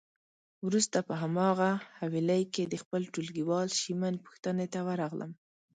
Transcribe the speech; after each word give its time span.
وروسته 0.67 0.97
په 1.07 1.13
هماغه 1.21 1.69
حویلی 1.99 2.43
کې 2.53 2.63
د 2.67 2.75
خپل 2.83 3.01
ټولګیوال 3.13 3.67
شېمن 3.81 4.13
پوښتنه 4.25 4.63
ته 4.73 4.79
ورغلم. 4.87 5.31